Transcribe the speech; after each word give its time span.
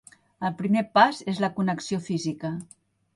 El 0.47 0.53
primer 0.61 0.81
pas 0.97 1.19
és 1.33 1.41
la 1.45 1.49
connexió 1.59 1.99
física. 2.09 2.51